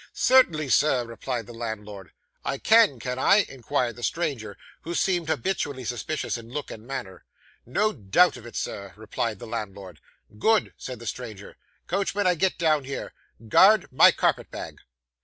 [0.13, 2.09] 'Certainly, sir,' replied the landlord.
[2.43, 7.23] 'I can, can I?' inquired the stranger, who seemed habitually suspicious in look and manner.
[7.67, 9.99] 'No doubt of it, Sir,' replied the landlord.
[10.39, 11.55] 'Good,' said the stranger.
[11.85, 13.13] 'Coachman, I get down here.
[13.47, 14.79] Guard, my carpet bag!